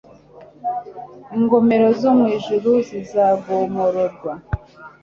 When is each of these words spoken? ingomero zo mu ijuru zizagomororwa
ingomero 1.35 1.87
zo 1.99 2.11
mu 2.17 2.25
ijuru 2.37 2.69
zizagomororwa 2.87 4.33